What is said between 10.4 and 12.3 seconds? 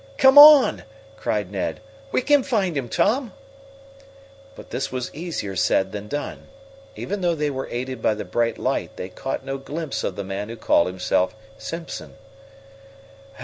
who called himself Simpson.